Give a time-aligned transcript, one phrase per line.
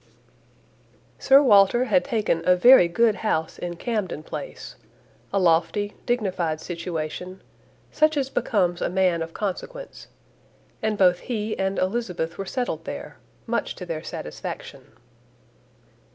[1.19, 4.75] Sir Walter had taken a very good house in Camden Place,
[5.31, 7.39] a lofty dignified situation,
[7.91, 10.07] such as becomes a man of consequence;
[10.81, 14.87] and both he and Elizabeth were settled there, much to their satisfaction.